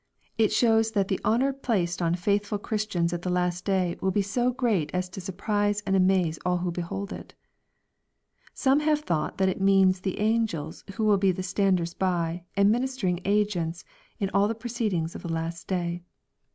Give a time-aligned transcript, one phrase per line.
[0.35, 4.23] It shows that the honor placed on faithful Christians, at the last day, will be
[4.23, 7.35] so great as to surprise and amaze all who behold it
[8.51, 12.71] Some have thought that it means the angels, who will be the fitanders by and
[12.71, 13.85] ministering agents
[14.17, 16.01] in all the proceedings of the last day.